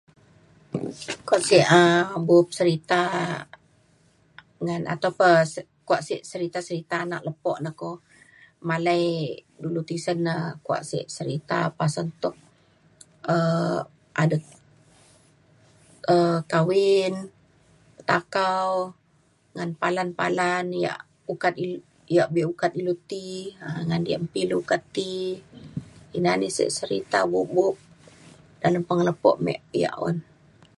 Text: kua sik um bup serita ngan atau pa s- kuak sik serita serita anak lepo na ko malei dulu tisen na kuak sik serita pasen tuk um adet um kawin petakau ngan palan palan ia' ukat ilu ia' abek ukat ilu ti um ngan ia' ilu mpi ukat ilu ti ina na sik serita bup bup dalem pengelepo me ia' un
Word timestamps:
kua 1.27 1.39
sik 1.49 1.63
um 2.17 2.21
bup 2.29 2.47
serita 2.57 3.03
ngan 4.65 4.83
atau 4.93 5.11
pa 5.19 5.29
s- 5.53 5.69
kuak 5.87 6.01
sik 6.07 6.21
serita 6.31 6.59
serita 6.67 6.95
anak 7.05 7.21
lepo 7.27 7.51
na 7.63 7.71
ko 7.81 7.91
malei 8.69 9.05
dulu 9.61 9.79
tisen 9.89 10.17
na 10.27 10.35
kuak 10.65 10.83
sik 10.89 11.05
serita 11.15 11.57
pasen 11.79 12.07
tuk 12.21 12.35
um 13.33 13.81
adet 14.21 14.43
um 16.13 16.35
kawin 16.53 17.13
petakau 17.95 18.69
ngan 19.55 19.71
palan 19.81 20.09
palan 20.19 20.65
ia' 20.81 21.03
ukat 21.33 21.53
ilu 21.63 21.77
ia' 22.13 22.27
abek 22.29 22.47
ukat 22.53 22.71
ilu 22.79 22.93
ti 23.11 23.25
um 23.65 23.79
ngan 23.87 24.01
ia' 24.09 24.19
ilu 24.21 24.25
mpi 24.27 24.41
ukat 24.61 24.81
ilu 24.83 24.91
ti 24.97 25.09
ina 26.17 26.31
na 26.41 26.47
sik 26.57 26.69
serita 26.77 27.19
bup 27.31 27.47
bup 27.55 27.75
dalem 28.61 28.83
pengelepo 28.87 29.31
me 29.45 29.53
ia' 29.81 29.97
un 30.07 30.17